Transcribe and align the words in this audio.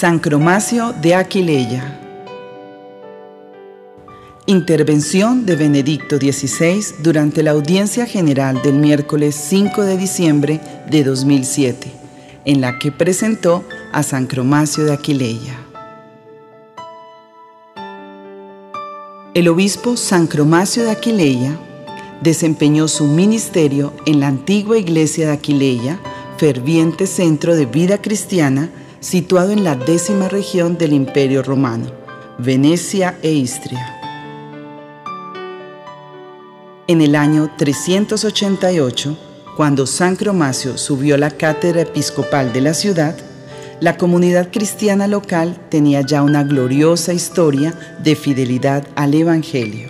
San 0.00 0.18
Cromacio 0.18 0.94
de 0.94 1.14
Aquileia. 1.14 2.00
Intervención 4.46 5.44
de 5.44 5.56
Benedicto 5.56 6.16
XVI 6.16 7.02
durante 7.02 7.42
la 7.42 7.50
audiencia 7.50 8.06
general 8.06 8.62
del 8.62 8.76
miércoles 8.76 9.34
5 9.34 9.82
de 9.82 9.98
diciembre 9.98 10.60
de 10.88 11.04
2007, 11.04 11.92
en 12.46 12.62
la 12.62 12.78
que 12.78 12.92
presentó 12.92 13.62
a 13.92 14.02
San 14.02 14.26
Cromacio 14.26 14.84
de 14.84 14.94
Aquileia. 14.94 15.58
El 19.34 19.48
obispo 19.48 19.98
San 19.98 20.28
Cromacio 20.28 20.82
de 20.82 20.92
Aquileia 20.92 21.58
desempeñó 22.22 22.88
su 22.88 23.04
ministerio 23.04 23.92
en 24.06 24.20
la 24.20 24.28
antigua 24.28 24.78
iglesia 24.78 25.26
de 25.26 25.34
Aquileia, 25.34 26.00
ferviente 26.38 27.06
centro 27.06 27.54
de 27.54 27.66
vida 27.66 28.00
cristiana 28.00 28.70
situado 29.00 29.50
en 29.52 29.64
la 29.64 29.76
décima 29.76 30.28
región 30.28 30.76
del 30.76 30.92
Imperio 30.92 31.42
Romano, 31.42 31.86
Venecia 32.38 33.18
e 33.22 33.32
Istria. 33.32 33.96
En 36.86 37.00
el 37.00 37.14
año 37.14 37.50
388, 37.56 39.16
cuando 39.56 39.86
San 39.86 40.16
Cromacio 40.16 40.76
subió 40.76 41.14
a 41.14 41.18
la 41.18 41.30
cátedra 41.30 41.82
episcopal 41.82 42.52
de 42.52 42.60
la 42.60 42.74
ciudad, 42.74 43.16
la 43.80 43.96
comunidad 43.96 44.50
cristiana 44.50 45.06
local 45.06 45.58
tenía 45.70 46.02
ya 46.02 46.22
una 46.22 46.44
gloriosa 46.44 47.14
historia 47.14 47.74
de 48.02 48.14
fidelidad 48.14 48.86
al 48.96 49.14
Evangelio. 49.14 49.88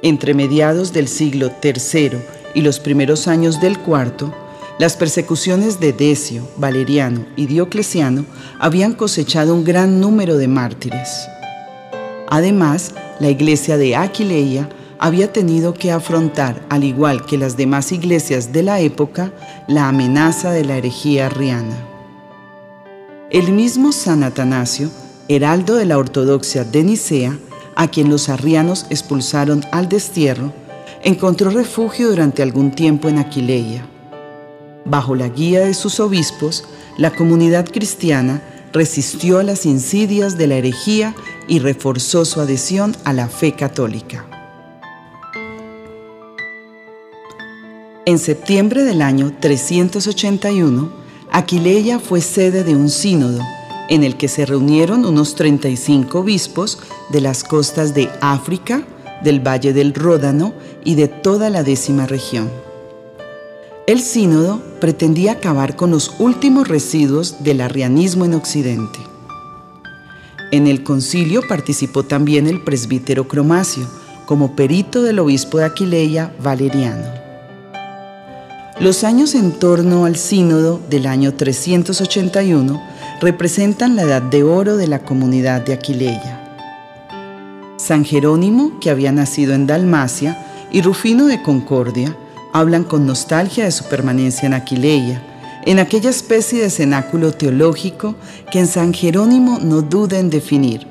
Entre 0.00 0.32
mediados 0.32 0.94
del 0.94 1.08
siglo 1.08 1.50
III 1.62 2.12
y 2.54 2.62
los 2.62 2.80
primeros 2.80 3.28
años 3.28 3.60
del 3.60 3.74
IV, 3.86 4.32
las 4.78 4.96
persecuciones 4.96 5.80
de 5.80 5.92
Decio, 5.92 6.46
Valeriano 6.58 7.24
y 7.34 7.46
Diocleciano 7.46 8.26
habían 8.58 8.92
cosechado 8.92 9.54
un 9.54 9.64
gran 9.64 10.00
número 10.00 10.36
de 10.36 10.48
mártires. 10.48 11.28
Además, 12.28 12.94
la 13.18 13.30
iglesia 13.30 13.78
de 13.78 13.96
Aquileia 13.96 14.68
había 14.98 15.32
tenido 15.32 15.72
que 15.72 15.92
afrontar, 15.92 16.62
al 16.68 16.84
igual 16.84 17.24
que 17.24 17.38
las 17.38 17.56
demás 17.56 17.92
iglesias 17.92 18.52
de 18.52 18.62
la 18.62 18.80
época, 18.80 19.32
la 19.66 19.88
amenaza 19.88 20.50
de 20.50 20.64
la 20.64 20.76
herejía 20.76 21.26
arriana. 21.26 21.76
El 23.30 23.52
mismo 23.52 23.92
San 23.92 24.22
Atanasio, 24.22 24.90
heraldo 25.28 25.76
de 25.76 25.86
la 25.86 25.98
ortodoxia 25.98 26.64
de 26.64 26.84
Nicea, 26.84 27.38
a 27.74 27.88
quien 27.88 28.10
los 28.10 28.28
arrianos 28.28 28.86
expulsaron 28.90 29.64
al 29.72 29.88
destierro, 29.88 30.52
encontró 31.02 31.50
refugio 31.50 32.08
durante 32.08 32.42
algún 32.42 32.72
tiempo 32.72 33.08
en 33.08 33.18
Aquileia. 33.18 33.86
Bajo 34.88 35.16
la 35.16 35.28
guía 35.28 35.60
de 35.60 35.74
sus 35.74 35.98
obispos, 35.98 36.64
la 36.96 37.10
comunidad 37.10 37.68
cristiana 37.68 38.40
resistió 38.72 39.38
a 39.38 39.42
las 39.42 39.66
insidias 39.66 40.38
de 40.38 40.46
la 40.46 40.56
herejía 40.56 41.14
y 41.48 41.58
reforzó 41.58 42.24
su 42.24 42.40
adhesión 42.40 42.96
a 43.04 43.12
la 43.12 43.28
fe 43.28 43.52
católica. 43.52 44.26
En 48.04 48.20
septiembre 48.20 48.84
del 48.84 49.02
año 49.02 49.34
381, 49.40 50.92
Aquileia 51.32 51.98
fue 51.98 52.20
sede 52.20 52.62
de 52.62 52.76
un 52.76 52.88
sínodo 52.88 53.40
en 53.88 54.04
el 54.04 54.16
que 54.16 54.28
se 54.28 54.46
reunieron 54.46 55.04
unos 55.04 55.34
35 55.34 56.20
obispos 56.20 56.78
de 57.10 57.20
las 57.20 57.42
costas 57.42 57.94
de 57.94 58.08
África, 58.20 58.86
del 59.24 59.40
Valle 59.40 59.72
del 59.72 59.94
Ródano 59.94 60.54
y 60.84 60.94
de 60.94 61.08
toda 61.08 61.50
la 61.50 61.64
décima 61.64 62.06
región. 62.06 62.65
El 63.86 64.00
sínodo 64.00 64.60
pretendía 64.80 65.32
acabar 65.32 65.76
con 65.76 65.92
los 65.92 66.16
últimos 66.18 66.66
residuos 66.66 67.44
del 67.44 67.60
arrianismo 67.60 68.24
en 68.24 68.34
Occidente. 68.34 68.98
En 70.50 70.66
el 70.66 70.82
concilio 70.82 71.40
participó 71.48 72.02
también 72.02 72.48
el 72.48 72.64
presbítero 72.64 73.28
Cromacio, 73.28 73.86
como 74.26 74.56
perito 74.56 75.02
del 75.02 75.20
obispo 75.20 75.58
de 75.58 75.66
Aquileia, 75.66 76.34
Valeriano. 76.42 77.06
Los 78.80 79.04
años 79.04 79.36
en 79.36 79.52
torno 79.52 80.04
al 80.04 80.16
sínodo 80.16 80.80
del 80.90 81.06
año 81.06 81.34
381 81.34 82.82
representan 83.20 83.94
la 83.94 84.02
edad 84.02 84.22
de 84.22 84.42
oro 84.42 84.76
de 84.76 84.88
la 84.88 85.04
comunidad 85.04 85.60
de 85.60 85.74
Aquileia. 85.74 86.42
San 87.76 88.04
Jerónimo, 88.04 88.80
que 88.80 88.90
había 88.90 89.12
nacido 89.12 89.54
en 89.54 89.68
Dalmacia, 89.68 90.66
y 90.72 90.82
Rufino 90.82 91.26
de 91.26 91.40
Concordia 91.40 92.16
hablan 92.58 92.84
con 92.84 93.06
nostalgia 93.06 93.64
de 93.64 93.70
su 93.70 93.84
permanencia 93.84 94.46
en 94.46 94.54
Aquileia, 94.54 95.22
en 95.66 95.78
aquella 95.78 96.10
especie 96.10 96.62
de 96.62 96.70
cenáculo 96.70 97.32
teológico 97.32 98.14
que 98.50 98.60
en 98.60 98.66
San 98.66 98.94
Jerónimo 98.94 99.58
no 99.60 99.82
duda 99.82 100.18
en 100.18 100.30
definir, 100.30 100.86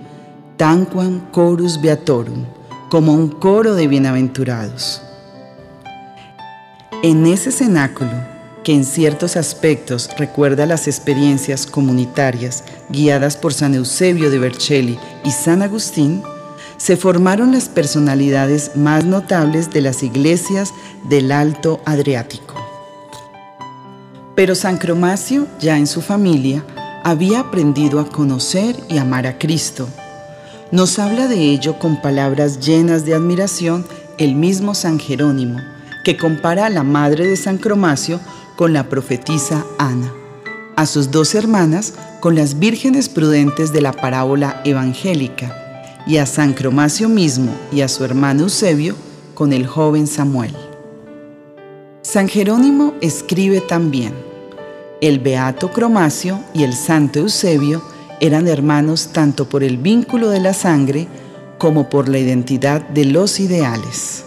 tanquam 0.57 1.31
chorus 1.31 1.81
beatorum, 1.81 2.45
como 2.89 3.13
un 3.13 3.29
coro 3.29 3.73
de 3.73 3.87
bienaventurados. 3.87 5.01
En 7.03 7.25
ese 7.25 7.51
cenáculo, 7.51 8.35
que 8.63 8.73
en 8.73 8.83
ciertos 8.83 9.37
aspectos 9.37 10.09
recuerda 10.17 10.65
las 10.65 10.87
experiencias 10.87 11.67
comunitarias 11.67 12.63
guiadas 12.89 13.37
por 13.37 13.53
San 13.53 13.75
Eusebio 13.75 14.31
de 14.31 14.39
Vercelli 14.39 14.99
y 15.23 15.31
San 15.31 15.61
Agustín, 15.61 16.23
se 16.77 16.97
formaron 16.97 17.51
las 17.51 17.69
personalidades 17.69 18.71
más 18.75 19.05
notables 19.05 19.71
de 19.71 19.81
las 19.81 20.03
iglesias 20.03 20.73
del 21.09 21.31
Alto 21.31 21.79
Adriático. 21.85 22.55
Pero 24.35 24.53
San 24.53 24.77
Cromacio, 24.77 25.47
ya 25.59 25.77
en 25.77 25.87
su 25.87 26.01
familia, 26.01 26.63
había 27.03 27.39
aprendido 27.39 27.99
a 27.99 28.09
conocer 28.09 28.75
y 28.89 28.97
amar 28.97 29.27
a 29.27 29.37
Cristo. 29.37 29.87
Nos 30.71 30.99
habla 30.99 31.27
de 31.27 31.37
ello 31.37 31.79
con 31.79 32.01
palabras 32.01 32.59
llenas 32.59 33.05
de 33.05 33.15
admiración 33.15 33.85
el 34.17 34.35
mismo 34.35 34.75
San 34.75 34.99
Jerónimo, 34.99 35.59
que 36.03 36.17
compara 36.17 36.65
a 36.65 36.69
la 36.69 36.83
madre 36.83 37.27
de 37.27 37.37
San 37.37 37.57
Cromacio 37.57 38.19
con 38.55 38.73
la 38.73 38.89
profetisa 38.89 39.65
Ana, 39.77 40.11
a 40.75 40.85
sus 40.85 41.11
dos 41.11 41.35
hermanas 41.35 41.93
con 42.19 42.35
las 42.35 42.59
vírgenes 42.59 43.07
prudentes 43.07 43.71
de 43.71 43.81
la 43.81 43.93
parábola 43.93 44.61
evangélica, 44.65 45.64
y 46.07 46.17
a 46.17 46.25
San 46.25 46.53
Cromacio 46.53 47.09
mismo 47.09 47.51
y 47.71 47.81
a 47.81 47.87
su 47.87 48.03
hermano 48.03 48.43
Eusebio 48.43 48.95
con 49.33 49.53
el 49.53 49.67
joven 49.67 50.07
Samuel. 50.07 50.55
San 52.01 52.27
Jerónimo 52.27 52.93
escribe 53.01 53.61
también, 53.61 54.13
el 55.01 55.19
beato 55.19 55.71
Cromacio 55.71 56.39
y 56.53 56.63
el 56.63 56.73
santo 56.73 57.19
Eusebio 57.19 57.81
eran 58.21 58.47
hermanos 58.47 59.09
tanto 59.11 59.49
por 59.49 59.63
el 59.63 59.77
vínculo 59.77 60.29
de 60.29 60.39
la 60.39 60.53
sangre 60.53 61.07
como 61.57 61.89
por 61.89 62.09
la 62.09 62.19
identidad 62.19 62.81
de 62.81 63.05
los 63.05 63.39
ideales. 63.39 64.23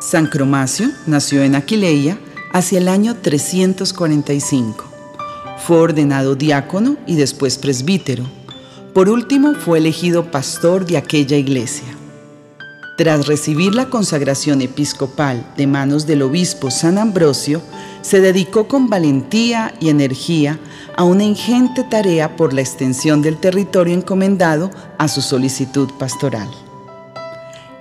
San 0.00 0.26
Cromacio 0.26 0.90
nació 1.06 1.42
en 1.44 1.54
Aquileia 1.54 2.18
hacia 2.52 2.78
el 2.78 2.88
año 2.88 3.16
345. 3.16 4.84
Fue 5.58 5.76
ordenado 5.76 6.34
diácono 6.34 6.96
y 7.06 7.16
después 7.16 7.58
presbítero. 7.58 8.24
Por 8.94 9.08
último, 9.08 9.54
fue 9.54 9.78
elegido 9.78 10.32
pastor 10.32 10.84
de 10.84 10.96
aquella 10.96 11.36
iglesia. 11.36 11.86
Tras 12.96 13.28
recibir 13.28 13.74
la 13.74 13.86
consagración 13.86 14.60
episcopal 14.62 15.46
de 15.56 15.68
manos 15.68 16.06
del 16.06 16.22
obispo 16.22 16.72
San 16.72 16.98
Ambrosio, 16.98 17.62
se 18.02 18.20
dedicó 18.20 18.66
con 18.66 18.90
valentía 18.90 19.74
y 19.80 19.90
energía 19.90 20.58
a 20.96 21.04
una 21.04 21.22
ingente 21.22 21.84
tarea 21.84 22.36
por 22.36 22.52
la 22.52 22.62
extensión 22.62 23.22
del 23.22 23.38
territorio 23.38 23.94
encomendado 23.94 24.70
a 24.98 25.06
su 25.06 25.22
solicitud 25.22 25.88
pastoral. 25.98 26.48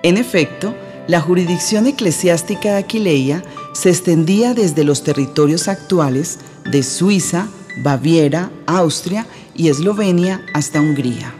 En 0.04 0.16
efecto, 0.16 0.76
la 1.08 1.22
jurisdicción 1.22 1.88
eclesiástica 1.88 2.74
de 2.74 2.78
Aquileia 2.78 3.44
se 3.74 3.90
extendía 3.90 4.54
desde 4.54 4.84
los 4.84 5.04
territorios 5.04 5.68
actuales 5.68 6.38
de 6.70 6.84
Suiza, 6.84 7.48
Baviera, 7.82 8.52
Austria 8.68 9.26
y 9.60 9.68
Eslovenia 9.68 10.42
hasta 10.54 10.80
Hungría. 10.80 11.34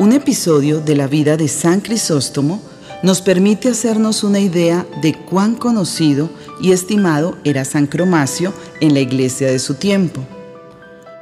Un 0.00 0.12
episodio 0.12 0.80
de 0.80 0.96
la 0.96 1.06
vida 1.06 1.36
de 1.36 1.46
San 1.46 1.80
Crisóstomo 1.80 2.60
nos 3.04 3.22
permite 3.22 3.68
hacernos 3.68 4.24
una 4.24 4.40
idea 4.40 4.84
de 5.00 5.14
cuán 5.14 5.54
conocido 5.54 6.28
y 6.60 6.72
estimado 6.72 7.38
era 7.44 7.64
San 7.64 7.86
Cromacio 7.86 8.52
en 8.80 8.92
la 8.92 9.00
iglesia 9.00 9.46
de 9.46 9.60
su 9.60 9.74
tiempo. 9.74 10.20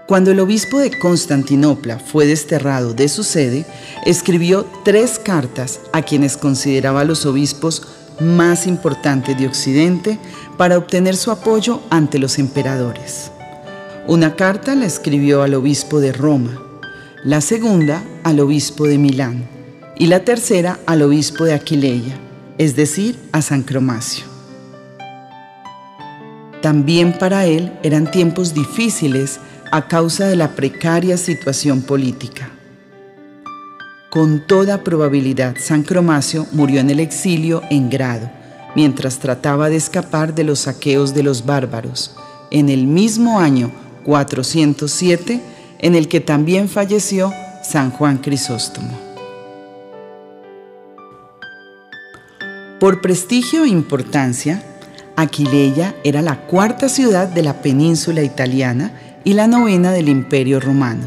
Cuando 0.08 0.30
el 0.30 0.40
obispo 0.40 0.78
de 0.78 0.98
Constantinopla 0.98 1.98
fue 1.98 2.26
desterrado 2.26 2.94
de 2.94 3.08
su 3.08 3.24
sede, 3.24 3.66
escribió 4.06 4.64
tres 4.86 5.18
cartas 5.18 5.80
a 5.92 6.00
quienes 6.00 6.38
consideraba 6.38 7.04
los 7.04 7.26
obispos 7.26 7.82
más 8.20 8.66
importantes 8.66 9.36
de 9.38 9.46
Occidente 9.46 10.18
para 10.56 10.78
obtener 10.78 11.14
su 11.16 11.30
apoyo 11.30 11.80
ante 11.90 12.18
los 12.18 12.38
emperadores. 12.38 13.32
Una 14.06 14.36
carta 14.36 14.74
la 14.74 14.84
escribió 14.84 15.40
al 15.40 15.54
obispo 15.54 15.98
de 15.98 16.12
Roma, 16.12 16.60
la 17.24 17.40
segunda 17.40 18.04
al 18.22 18.38
obispo 18.40 18.84
de 18.84 18.98
Milán 18.98 19.48
y 19.96 20.08
la 20.08 20.20
tercera 20.20 20.78
al 20.84 21.00
obispo 21.00 21.44
de 21.44 21.54
Aquileia, 21.54 22.14
es 22.58 22.76
decir, 22.76 23.18
a 23.32 23.40
San 23.40 23.62
Cromacio. 23.62 24.26
También 26.60 27.16
para 27.16 27.46
él 27.46 27.72
eran 27.82 28.10
tiempos 28.10 28.52
difíciles 28.52 29.40
a 29.72 29.88
causa 29.88 30.26
de 30.26 30.36
la 30.36 30.54
precaria 30.54 31.16
situación 31.16 31.80
política. 31.80 32.50
Con 34.10 34.46
toda 34.46 34.84
probabilidad, 34.84 35.56
San 35.58 35.82
Cromacio 35.82 36.46
murió 36.52 36.80
en 36.80 36.90
el 36.90 37.00
exilio 37.00 37.62
en 37.70 37.88
Grado, 37.88 38.30
mientras 38.76 39.18
trataba 39.18 39.70
de 39.70 39.76
escapar 39.76 40.34
de 40.34 40.44
los 40.44 40.58
saqueos 40.60 41.14
de 41.14 41.22
los 41.22 41.46
bárbaros, 41.46 42.14
en 42.50 42.68
el 42.68 42.86
mismo 42.86 43.40
año 43.40 43.72
407 44.04 45.40
en 45.80 45.94
el 45.94 46.08
que 46.08 46.20
también 46.20 46.68
falleció 46.68 47.32
San 47.62 47.90
Juan 47.90 48.18
Crisóstomo. 48.18 49.04
Por 52.78 53.00
prestigio 53.00 53.64
e 53.64 53.68
importancia, 53.68 54.62
Aquileia 55.16 55.94
era 56.04 56.22
la 56.22 56.46
cuarta 56.46 56.88
ciudad 56.88 57.28
de 57.28 57.42
la 57.42 57.62
península 57.62 58.22
italiana 58.22 58.92
y 59.24 59.32
la 59.32 59.46
novena 59.46 59.92
del 59.92 60.08
Imperio 60.08 60.60
Romano. 60.60 61.06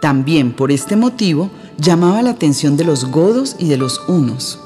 También 0.00 0.52
por 0.52 0.72
este 0.72 0.96
motivo 0.96 1.50
llamaba 1.78 2.22
la 2.22 2.30
atención 2.30 2.76
de 2.76 2.84
los 2.84 3.06
godos 3.10 3.56
y 3.58 3.68
de 3.68 3.76
los 3.76 4.00
hunos. 4.08 4.58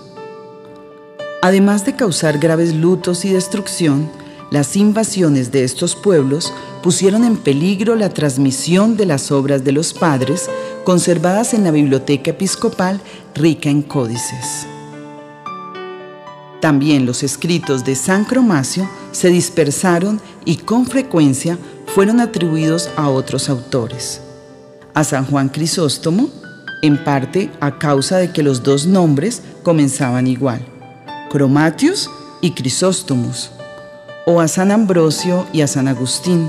Además 1.42 1.84
de 1.84 1.94
causar 1.94 2.38
graves 2.38 2.74
lutos 2.74 3.24
y 3.24 3.32
destrucción, 3.32 4.08
las 4.50 4.76
invasiones 4.76 5.52
de 5.52 5.64
estos 5.64 5.94
pueblos 5.94 6.52
pusieron 6.84 7.24
en 7.24 7.38
peligro 7.38 7.96
la 7.96 8.10
transmisión 8.10 8.98
de 8.98 9.06
las 9.06 9.32
obras 9.32 9.64
de 9.64 9.72
los 9.72 9.94
padres 9.94 10.50
conservadas 10.84 11.54
en 11.54 11.64
la 11.64 11.70
biblioteca 11.70 12.32
episcopal 12.32 13.00
rica 13.34 13.70
en 13.70 13.80
códices. 13.80 14.66
También 16.60 17.06
los 17.06 17.22
escritos 17.22 17.86
de 17.86 17.94
San 17.94 18.26
Cromacio 18.26 18.86
se 19.12 19.30
dispersaron 19.30 20.20
y 20.44 20.56
con 20.56 20.84
frecuencia 20.84 21.56
fueron 21.86 22.20
atribuidos 22.20 22.90
a 22.96 23.08
otros 23.08 23.48
autores. 23.48 24.20
A 24.92 25.04
San 25.04 25.24
Juan 25.24 25.48
Crisóstomo, 25.48 26.28
en 26.82 27.02
parte 27.02 27.50
a 27.60 27.78
causa 27.78 28.18
de 28.18 28.30
que 28.30 28.42
los 28.42 28.62
dos 28.62 28.84
nombres 28.84 29.40
comenzaban 29.62 30.26
igual, 30.26 30.60
Cromatius 31.30 32.10
y 32.42 32.50
Crisóstomos, 32.50 33.52
o 34.26 34.38
a 34.38 34.48
San 34.48 34.70
Ambrosio 34.70 35.46
y 35.50 35.62
a 35.62 35.66
San 35.66 35.88
Agustín, 35.88 36.46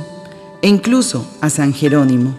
e 0.65 0.67
incluso 0.67 1.27
a 1.41 1.51
San 1.51 1.75
Jerónimo, 1.75 2.33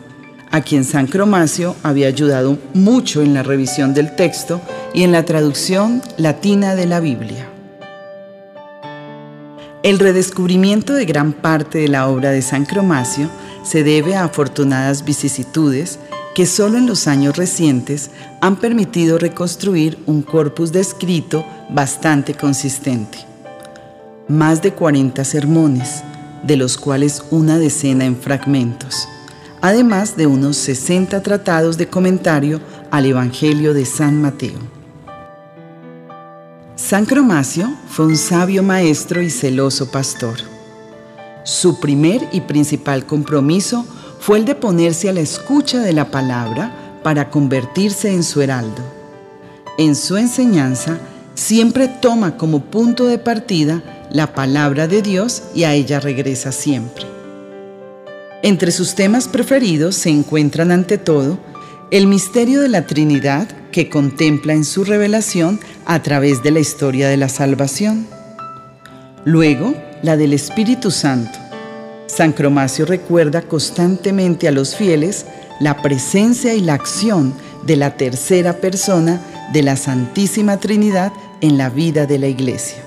a 0.51 0.61
quien 0.61 0.83
San 0.83 1.07
Cromacio 1.07 1.77
había 1.85 2.09
ayudado 2.09 2.59
mucho 2.75 3.23
en 3.23 3.35
la 3.35 3.45
revisión 3.45 3.95
del 3.95 4.17
texto 4.17 4.61
y 4.93 5.05
en 5.05 5.13
la 5.13 5.25
traducción 5.25 6.03
latina 6.17 6.75
de 6.75 6.87
la 6.87 6.99
Biblia. 6.99 7.49
El 9.85 10.01
redescubrimiento 10.01 10.93
de 10.93 11.05
gran 11.05 11.35
parte 11.35 11.79
de 11.79 11.87
la 11.87 12.09
obra 12.09 12.33
de 12.33 12.43
San 12.43 12.65
Cromacio 12.65 13.31
se 13.63 13.85
debe 13.85 14.17
a 14.17 14.25
afortunadas 14.25 15.05
vicisitudes 15.05 16.01
que 16.35 16.47
solo 16.47 16.79
en 16.79 16.87
los 16.89 17.07
años 17.07 17.37
recientes 17.37 18.11
han 18.41 18.57
permitido 18.57 19.19
reconstruir 19.19 20.01
un 20.07 20.23
corpus 20.23 20.73
de 20.73 20.81
escrito 20.81 21.47
bastante 21.71 22.35
consistente. 22.35 23.19
Más 24.27 24.63
de 24.63 24.73
40 24.73 25.25
sermones, 25.25 26.03
de 26.43 26.57
los 26.57 26.77
cuales 26.77 27.23
una 27.31 27.59
decena 27.59 28.05
en 28.05 28.17
fragmentos, 28.17 29.09
además 29.61 30.17
de 30.17 30.27
unos 30.27 30.57
60 30.57 31.23
tratados 31.23 31.77
de 31.79 31.89
comentario 31.89 32.61
al 32.91 33.07
Evangelio 33.07 33.75
de 33.75 33.85
San 33.85 34.21
Mateo. 34.21 34.59
San 36.77 37.07
Cromacio 37.07 37.73
fue 37.89 38.07
un 38.07 38.17
sabio 38.17 38.63
maestro 38.63 39.23
y 39.23 39.31
celoso 39.31 39.91
pastor. 39.91 40.37
Su 41.43 41.81
primer 41.81 42.29
y 42.33 42.43
principal 42.43 43.07
compromiso 43.07 43.87
fue 44.21 44.39
el 44.39 44.45
de 44.45 44.55
ponerse 44.55 45.09
a 45.09 45.13
la 45.13 45.21
escucha 45.21 45.81
de 45.81 45.93
la 45.93 46.11
palabra 46.11 46.99
para 47.03 47.31
convertirse 47.31 48.13
en 48.13 48.23
su 48.23 48.43
heraldo. 48.43 48.83
En 49.79 49.95
su 49.95 50.17
enseñanza 50.17 50.99
siempre 51.35 51.89
toma 51.89 52.37
como 52.37 52.61
punto 52.61 53.07
de 53.07 53.19
partida 53.19 53.96
la 54.11 54.35
palabra 54.35 54.87
de 54.89 55.03
Dios 55.03 55.43
y 55.55 55.65
a 55.65 55.75
ella 55.75 56.01
regresa 56.01 56.53
siempre. 56.53 57.05
Entre 58.43 58.71
sus 58.71 58.95
temas 58.95 59.29
preferidos 59.29 59.97
se 59.97 60.11
encuentran 60.11 60.71
ante 60.71 60.99
todo 60.99 61.39
el 61.91 62.07
misterio 62.07 62.61
de 62.61 62.69
la 62.69 62.87
Trinidad 62.87 63.49
que 63.73 63.89
contempla 63.89 64.53
en 64.53 64.65
su 64.65 64.85
revelación 64.85 65.61
a 65.85 66.03
través 66.03 66.43
de 66.43 66.51
la 66.51 66.61
historia 66.61 67.09
de 67.09 67.17
la 67.17 67.29
salvación. 67.29 68.07
Luego, 69.25 69.75
la 70.03 70.17
del 70.17 70.33
Espíritu 70.33 70.91
Santo. 70.91 71.39
San 72.07 72.33
Cromacio 72.33 72.87
recuerda 72.87 73.43
constantemente 73.43 74.49
a 74.49 74.53
los 74.53 74.77
fieles 74.77 75.27
la 75.61 75.83
presencia 75.83 76.55
y 76.55 76.61
la 76.61 76.75
acción 76.75 77.35
de 77.67 77.77
la 77.77 77.97
tercera 77.97 78.55
persona 78.55 79.21
de 79.53 79.63
la 79.63 79.77
Santísima 79.77 80.59
Trinidad 80.59 81.13
en 81.41 81.59
la 81.59 81.69
vida 81.69 82.07
de 82.07 82.19
la 82.19 82.29
Iglesia. 82.29 82.86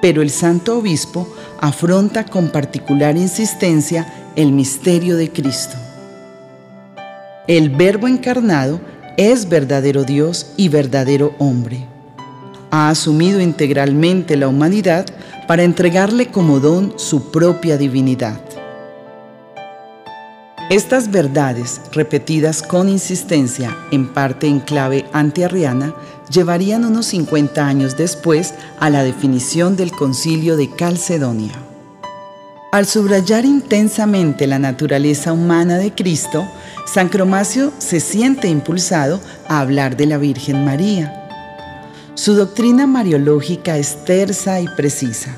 Pero 0.00 0.22
el 0.22 0.30
Santo 0.30 0.78
Obispo 0.78 1.28
afronta 1.60 2.24
con 2.24 2.48
particular 2.50 3.16
insistencia 3.16 4.32
el 4.36 4.52
misterio 4.52 5.16
de 5.16 5.30
Cristo. 5.30 5.76
El 7.46 7.70
Verbo 7.70 8.06
encarnado 8.06 8.80
es 9.16 9.48
verdadero 9.48 10.04
Dios 10.04 10.52
y 10.56 10.68
verdadero 10.68 11.34
hombre. 11.38 11.86
Ha 12.70 12.88
asumido 12.88 13.40
integralmente 13.40 14.36
la 14.36 14.48
humanidad 14.48 15.06
para 15.48 15.64
entregarle 15.64 16.26
como 16.26 16.60
don 16.60 16.94
su 16.96 17.30
propia 17.32 17.76
divinidad. 17.76 18.40
Estas 20.70 21.10
verdades, 21.10 21.80
repetidas 21.92 22.62
con 22.62 22.88
insistencia, 22.88 23.76
en 23.90 24.12
parte 24.12 24.46
en 24.46 24.60
clave 24.60 25.04
antiarriana, 25.12 25.92
llevarían 26.30 26.84
unos 26.84 27.06
50 27.06 27.66
años 27.66 27.96
después 27.96 28.54
a 28.78 28.88
la 28.90 29.02
definición 29.02 29.76
del 29.76 29.92
concilio 29.92 30.56
de 30.56 30.70
Calcedonia. 30.70 31.52
Al 32.72 32.86
subrayar 32.86 33.44
intensamente 33.44 34.46
la 34.46 34.60
naturaleza 34.60 35.32
humana 35.32 35.76
de 35.76 35.92
Cristo, 35.92 36.46
San 36.86 37.08
Cromacio 37.08 37.72
se 37.78 37.98
siente 37.98 38.48
impulsado 38.48 39.20
a 39.48 39.60
hablar 39.60 39.96
de 39.96 40.06
la 40.06 40.18
Virgen 40.18 40.64
María. 40.64 41.16
Su 42.14 42.34
doctrina 42.34 42.86
mariológica 42.86 43.76
es 43.76 44.04
tersa 44.04 44.60
y 44.60 44.68
precisa. 44.76 45.36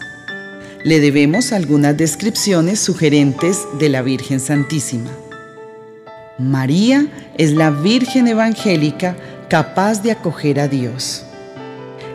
Le 0.84 1.00
debemos 1.00 1.52
algunas 1.52 1.96
descripciones 1.96 2.80
sugerentes 2.80 3.60
de 3.78 3.88
la 3.88 4.02
Virgen 4.02 4.40
Santísima. 4.40 5.10
María 6.38 7.06
es 7.38 7.52
la 7.52 7.70
Virgen 7.70 8.28
evangélica 8.28 9.16
capaz 9.52 10.02
de 10.02 10.10
acoger 10.10 10.58
a 10.58 10.66
Dios. 10.66 11.24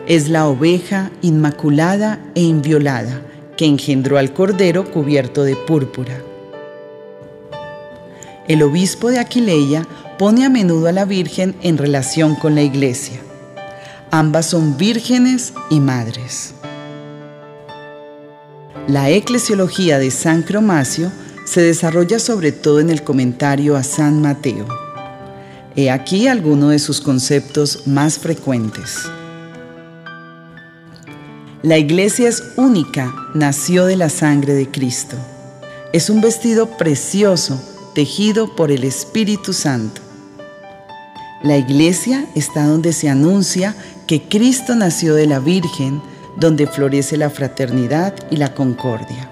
Es 0.08 0.28
la 0.28 0.48
oveja 0.48 1.12
inmaculada 1.22 2.18
e 2.34 2.42
inviolada 2.42 3.22
que 3.56 3.64
engendró 3.64 4.18
al 4.18 4.32
Cordero 4.32 4.90
cubierto 4.90 5.44
de 5.44 5.54
púrpura 5.54 6.18
el 8.48 8.62
obispo 8.62 9.10
de 9.10 9.18
Aquileia 9.18 9.86
pone 10.18 10.46
a 10.46 10.48
menudo 10.48 10.88
a 10.88 10.92
la 10.92 11.04
Virgen 11.04 11.54
en 11.60 11.76
relación 11.76 12.34
con 12.34 12.54
la 12.54 12.62
iglesia. 12.62 13.20
Ambas 14.10 14.46
son 14.46 14.78
vírgenes 14.78 15.52
y 15.68 15.80
madres. 15.80 16.54
La 18.86 19.10
eclesiología 19.10 19.98
de 19.98 20.10
San 20.10 20.42
Cromacio 20.42 21.12
se 21.44 21.60
desarrolla 21.60 22.18
sobre 22.18 22.52
todo 22.52 22.80
en 22.80 22.88
el 22.88 23.04
comentario 23.04 23.76
a 23.76 23.82
San 23.82 24.22
Mateo. 24.22 24.87
He 25.80 25.92
aquí 25.92 26.26
algunos 26.26 26.72
de 26.72 26.80
sus 26.80 27.00
conceptos 27.00 27.86
más 27.86 28.18
frecuentes. 28.18 29.08
La 31.62 31.78
iglesia 31.78 32.28
es 32.28 32.42
única, 32.56 33.14
nació 33.32 33.84
de 33.84 33.94
la 33.94 34.08
sangre 34.08 34.54
de 34.54 34.68
Cristo. 34.68 35.14
Es 35.92 36.10
un 36.10 36.20
vestido 36.20 36.66
precioso 36.78 37.62
tejido 37.94 38.56
por 38.56 38.72
el 38.72 38.82
Espíritu 38.82 39.52
Santo. 39.52 40.00
La 41.44 41.56
iglesia 41.56 42.26
está 42.34 42.66
donde 42.66 42.92
se 42.92 43.08
anuncia 43.08 43.76
que 44.08 44.22
Cristo 44.22 44.74
nació 44.74 45.14
de 45.14 45.28
la 45.28 45.38
Virgen, 45.38 46.02
donde 46.38 46.66
florece 46.66 47.16
la 47.16 47.30
fraternidad 47.30 48.16
y 48.32 48.36
la 48.38 48.52
concordia. 48.52 49.30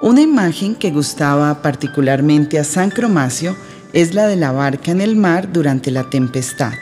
Una 0.00 0.22
imagen 0.22 0.74
que 0.74 0.90
gustaba 0.90 1.60
particularmente 1.60 2.58
a 2.58 2.64
San 2.64 2.88
Cromacio 2.88 3.54
es 3.92 4.14
la 4.14 4.26
de 4.26 4.36
la 4.36 4.52
barca 4.52 4.90
en 4.90 5.00
el 5.00 5.16
mar 5.16 5.52
durante 5.52 5.90
la 5.90 6.08
tempestad. 6.08 6.72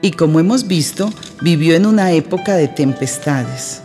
Y 0.00 0.12
como 0.12 0.40
hemos 0.40 0.66
visto, 0.66 1.10
vivió 1.40 1.74
en 1.74 1.86
una 1.86 2.12
época 2.12 2.56
de 2.56 2.68
tempestades. 2.68 3.82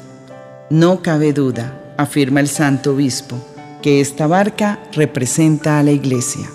No 0.69 1.01
cabe 1.01 1.33
duda, 1.33 1.93
afirma 1.97 2.39
el 2.39 2.47
santo 2.47 2.93
obispo, 2.93 3.37
que 3.81 4.01
esta 4.01 4.27
barca 4.27 4.79
representa 4.93 5.79
a 5.79 5.83
la 5.83 5.91
iglesia. 5.91 6.49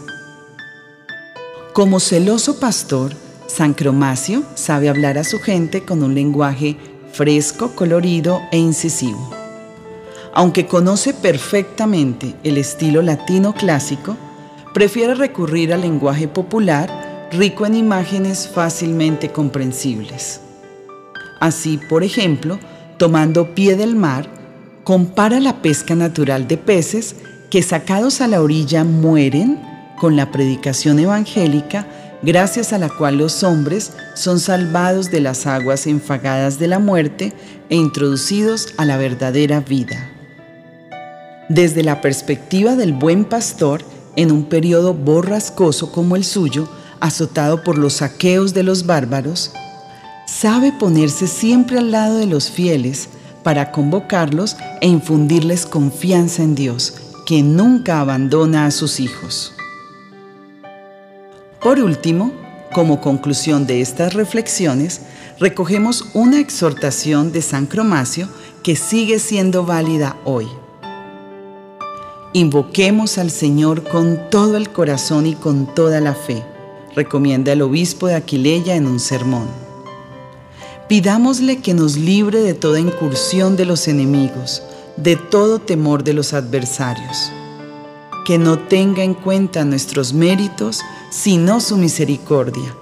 Como 1.72 2.00
celoso 2.00 2.60
pastor, 2.60 3.12
San 3.46 3.74
Cromacio 3.74 4.42
sabe 4.54 4.88
hablar 4.88 5.18
a 5.18 5.24
su 5.24 5.38
gente 5.38 5.84
con 5.84 6.02
un 6.02 6.14
lenguaje 6.14 6.76
fresco, 7.12 7.74
colorido 7.74 8.40
e 8.52 8.58
incisivo. 8.58 9.30
aunque 10.34 10.66
conoce 10.66 11.14
perfectamente 11.14 12.34
el 12.42 12.58
estilo 12.58 13.02
latino 13.02 13.54
clásico, 13.54 14.16
prefiere 14.74 15.14
recurrir 15.14 15.72
al 15.72 15.82
lenguaje 15.82 16.28
popular 16.28 17.28
rico 17.30 17.64
en 17.64 17.76
imágenes 17.76 18.50
fácilmente 18.52 19.30
comprensibles. 19.30 20.40
Así, 21.40 21.78
por 21.88 22.02
ejemplo, 22.02 22.58
tomando 22.98 23.54
pie 23.54 23.76
del 23.76 23.94
mar, 23.94 24.26
compara 24.82 25.40
la 25.40 25.62
pesca 25.62 25.94
natural 25.94 26.48
de 26.48 26.58
peces 26.58 27.16
que 27.50 27.62
sacados 27.62 28.20
a 28.20 28.26
la 28.26 28.42
orilla 28.42 28.84
mueren 28.84 29.60
con 29.96 30.16
la 30.16 30.32
predicación 30.32 30.98
evangélica 30.98 31.86
gracias 32.22 32.72
a 32.72 32.78
la 32.78 32.88
cual 32.88 33.18
los 33.18 33.44
hombres 33.44 33.92
son 34.14 34.40
salvados 34.40 35.10
de 35.10 35.20
las 35.20 35.46
aguas 35.46 35.86
enfagadas 35.86 36.58
de 36.58 36.66
la 36.66 36.80
muerte 36.80 37.32
e 37.68 37.76
introducidos 37.76 38.74
a 38.76 38.84
la 38.84 38.96
verdadera 38.96 39.60
vida. 39.60 40.10
Desde 41.48 41.82
la 41.84 42.00
perspectiva 42.00 42.74
del 42.74 42.92
buen 42.92 43.24
pastor, 43.24 43.84
en 44.16 44.32
un 44.32 44.44
periodo 44.44 44.94
borrascoso 44.94 45.92
como 45.92 46.16
el 46.16 46.24
suyo, 46.24 46.68
azotado 47.00 47.62
por 47.62 47.78
los 47.78 47.94
saqueos 47.94 48.54
de 48.54 48.62
los 48.62 48.86
bárbaros, 48.86 49.52
sabe 50.26 50.72
ponerse 50.72 51.26
siempre 51.26 51.78
al 51.78 51.90
lado 51.90 52.18
de 52.18 52.26
los 52.26 52.50
fieles 52.50 53.08
para 53.42 53.72
convocarlos 53.72 54.56
e 54.80 54.88
infundirles 54.88 55.66
confianza 55.66 56.42
en 56.42 56.54
Dios, 56.54 56.94
que 57.26 57.42
nunca 57.42 58.00
abandona 58.00 58.66
a 58.66 58.70
sus 58.70 59.00
hijos. 59.00 59.52
Por 61.60 61.80
último, 61.80 62.32
como 62.72 63.00
conclusión 63.00 63.66
de 63.66 63.80
estas 63.80 64.14
reflexiones, 64.14 65.02
recogemos 65.38 66.06
una 66.14 66.40
exhortación 66.40 67.32
de 67.32 67.40
San 67.42 67.66
Cromacio 67.66 68.28
que 68.62 68.76
sigue 68.76 69.18
siendo 69.18 69.64
válida 69.64 70.16
hoy. 70.24 70.48
Invoquemos 72.34 73.16
al 73.16 73.30
Señor 73.30 73.84
con 73.84 74.28
todo 74.28 74.56
el 74.56 74.70
corazón 74.70 75.26
y 75.26 75.34
con 75.34 75.72
toda 75.72 76.00
la 76.00 76.14
fe, 76.14 76.42
recomienda 76.94 77.52
el 77.52 77.62
obispo 77.62 78.08
de 78.08 78.16
Aquileia 78.16 78.74
en 78.74 78.86
un 78.86 79.00
sermón. 79.00 79.46
Pidámosle 80.88 81.62
que 81.62 81.72
nos 81.72 81.96
libre 81.96 82.40
de 82.40 82.52
toda 82.52 82.80
incursión 82.80 83.56
de 83.56 83.64
los 83.64 83.88
enemigos, 83.88 84.62
de 84.96 85.16
todo 85.16 85.60
temor 85.60 86.04
de 86.04 86.12
los 86.12 86.34
adversarios 86.34 87.30
que 88.24 88.38
no 88.38 88.58
tenga 88.58 89.04
en 89.04 89.14
cuenta 89.14 89.64
nuestros 89.64 90.14
méritos, 90.14 90.80
sino 91.10 91.60
su 91.60 91.76
misericordia. 91.76 92.74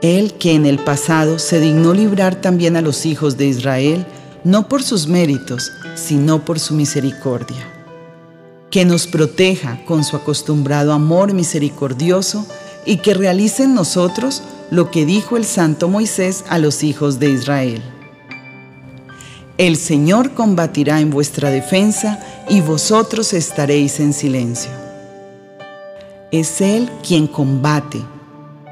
Él 0.00 0.34
que 0.34 0.54
en 0.54 0.64
el 0.64 0.78
pasado 0.78 1.38
se 1.38 1.60
dignó 1.60 1.92
librar 1.92 2.40
también 2.40 2.76
a 2.76 2.80
los 2.80 3.04
hijos 3.04 3.36
de 3.36 3.46
Israel, 3.46 4.06
no 4.44 4.68
por 4.68 4.82
sus 4.82 5.06
méritos, 5.06 5.70
sino 5.96 6.44
por 6.44 6.58
su 6.58 6.74
misericordia. 6.74 7.77
Que 8.70 8.84
nos 8.84 9.06
proteja 9.06 9.84
con 9.86 10.04
su 10.04 10.16
acostumbrado 10.16 10.92
amor 10.92 11.32
misericordioso 11.32 12.46
y 12.84 12.98
que 12.98 13.14
realice 13.14 13.64
en 13.64 13.74
nosotros 13.74 14.42
lo 14.70 14.90
que 14.90 15.06
dijo 15.06 15.36
el 15.36 15.44
santo 15.44 15.88
Moisés 15.88 16.44
a 16.48 16.58
los 16.58 16.82
hijos 16.82 17.18
de 17.18 17.30
Israel. 17.30 17.82
El 19.56 19.76
Señor 19.76 20.34
combatirá 20.34 21.00
en 21.00 21.10
vuestra 21.10 21.50
defensa 21.50 22.20
y 22.48 22.60
vosotros 22.60 23.32
estaréis 23.32 23.98
en 23.98 24.12
silencio. 24.12 24.70
Es 26.30 26.60
Él 26.60 26.90
quien 27.02 27.26
combate 27.26 28.00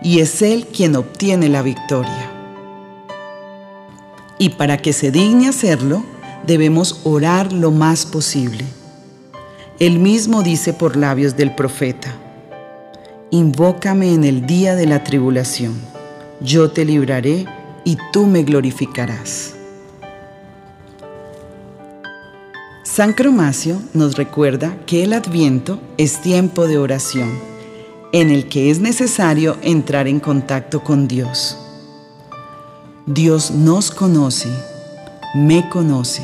y 0.03 0.21
es 0.21 0.43
Él 0.43 0.67
quien 0.67 0.95
obtiene 0.95 1.49
la 1.49 1.63
victoria. 1.63 2.31
Y 4.39 4.51
para 4.51 4.77
que 4.77 4.93
se 4.93 5.11
digne 5.11 5.49
hacerlo, 5.49 6.05
debemos 6.47 7.01
orar 7.05 7.53
lo 7.53 7.71
más 7.71 8.07
posible. 8.07 8.65
Él 9.79 9.99
mismo 9.99 10.43
dice 10.43 10.73
por 10.73 10.97
labios 10.97 11.37
del 11.37 11.55
profeta, 11.55 12.15
Invócame 13.31 14.15
en 14.15 14.25
el 14.25 14.47
día 14.47 14.75
de 14.75 14.87
la 14.87 15.05
tribulación, 15.05 15.75
yo 16.41 16.71
te 16.71 16.87
libraré 16.87 17.45
y 17.85 17.99
tú 18.11 18.25
me 18.25 18.43
glorificarás. 18.43 19.55
San 22.85 23.13
Cromacio 23.13 23.83
nos 23.93 24.17
recuerda 24.17 24.75
que 24.87 25.05
el 25.05 25.13
adviento 25.13 25.79
es 25.99 26.23
tiempo 26.23 26.67
de 26.67 26.79
oración, 26.79 27.29
en 28.13 28.31
el 28.31 28.49
que 28.49 28.71
es 28.71 28.81
necesario 28.81 29.59
entrar 29.61 30.09
en 30.09 30.21
contacto 30.21 30.83
con 30.83 31.07
Dios. 31.07 31.59
Dios 33.05 33.51
nos 33.51 33.91
conoce, 33.91 34.49
me 35.35 35.69
conoce, 35.69 36.23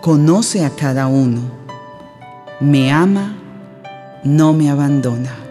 conoce 0.00 0.64
a 0.64 0.70
cada 0.70 1.06
uno, 1.06 1.61
me 2.62 2.90
ama, 2.90 3.34
no 4.24 4.52
me 4.52 4.70
abandona. 4.70 5.41